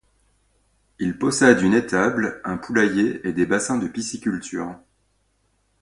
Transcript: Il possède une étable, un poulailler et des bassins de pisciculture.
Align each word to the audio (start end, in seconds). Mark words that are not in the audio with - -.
Il 0.97 1.19
possède 1.19 1.61
une 1.61 1.75
étable, 1.75 2.41
un 2.43 2.57
poulailler 2.57 3.21
et 3.23 3.33
des 3.33 3.45
bassins 3.45 3.77
de 3.77 3.87
pisciculture. 3.87 4.79